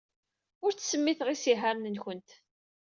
Ur 0.63 0.71
ttsemmiteɣ 0.73 1.27
isihaṛen-nwent. 1.29 2.29